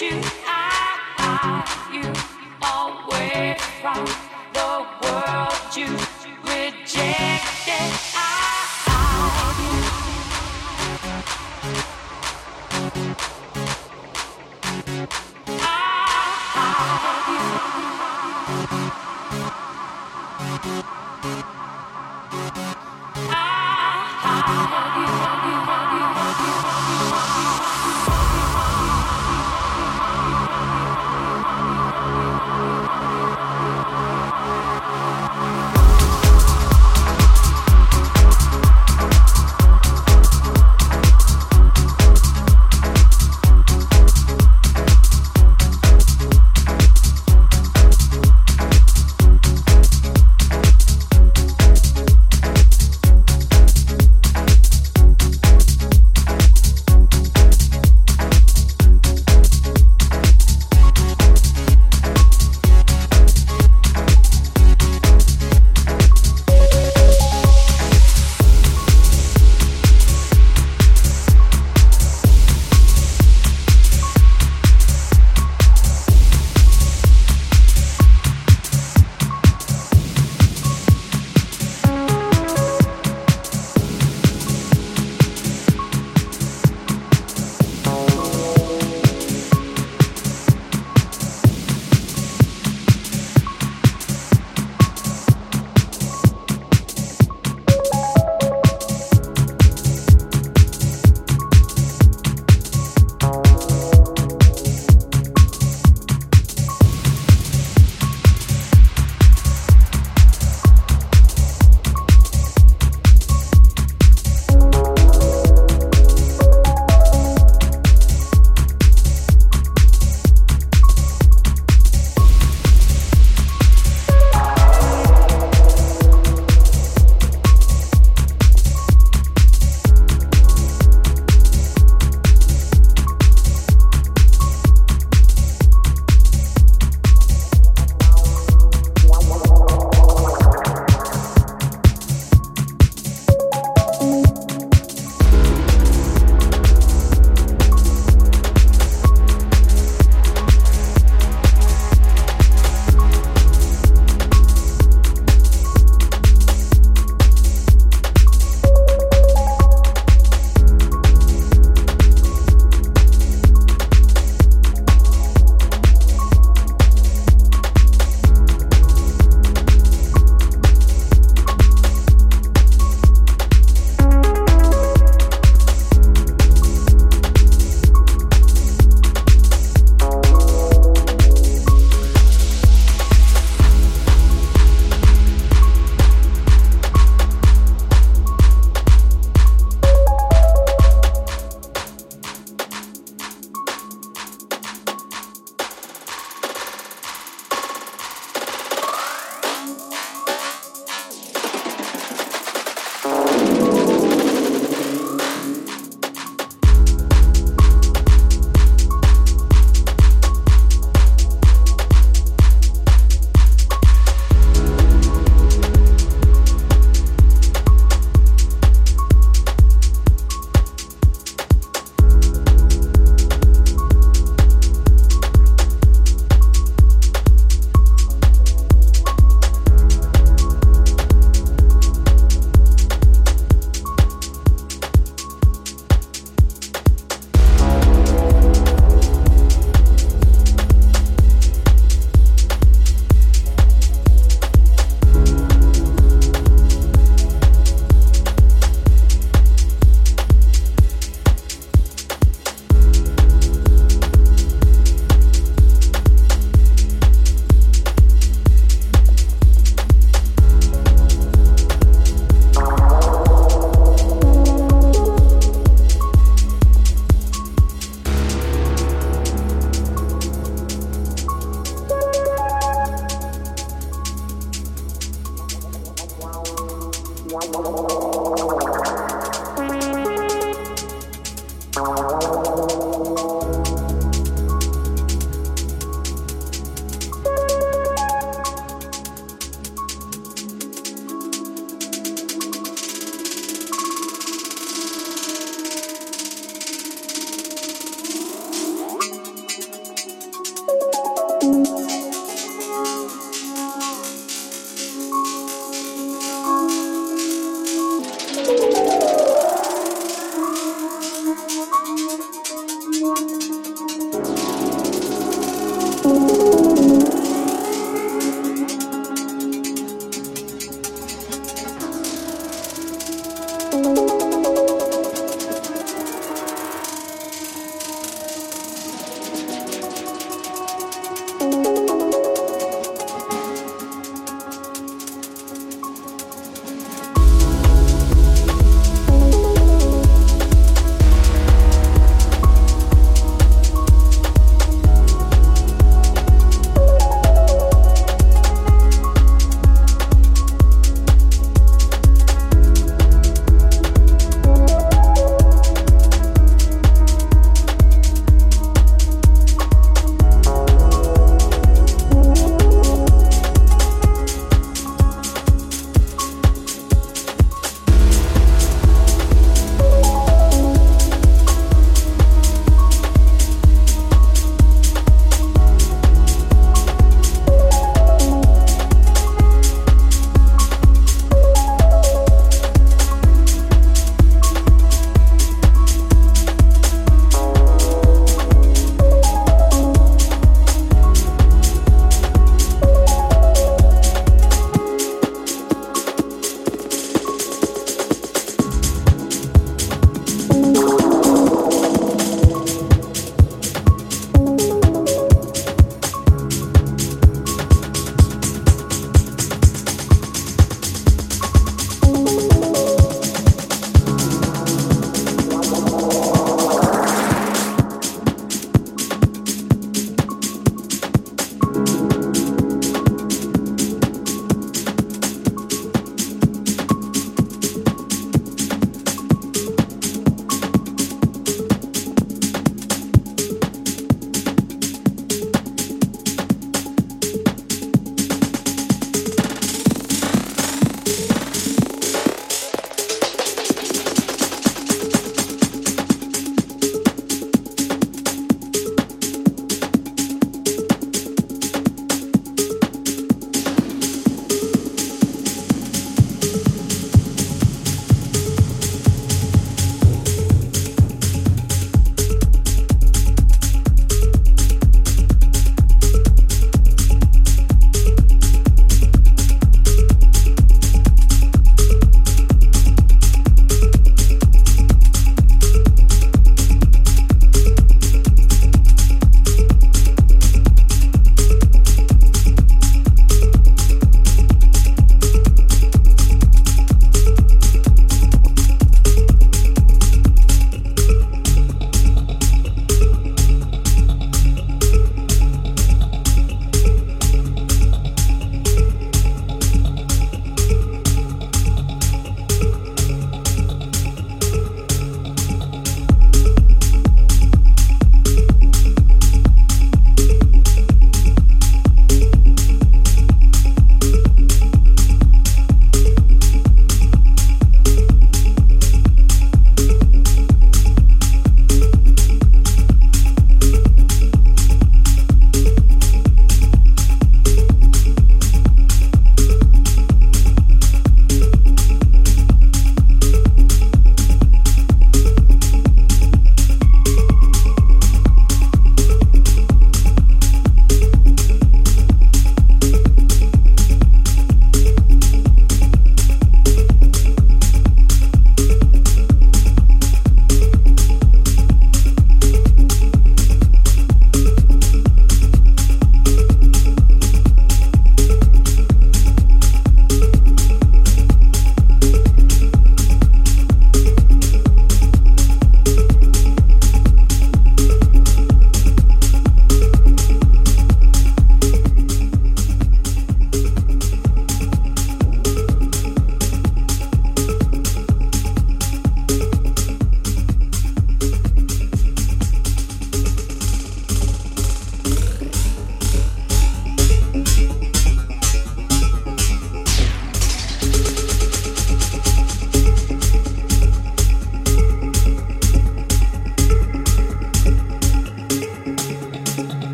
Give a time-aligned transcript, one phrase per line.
[0.00, 2.02] you, I, I, you
[2.62, 4.27] away from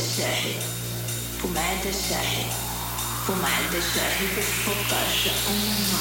[0.00, 0.54] التشاحي
[1.42, 2.44] بومعدة الشاحي
[3.28, 5.98] بومعدة الشاحي بالفطاشة أمه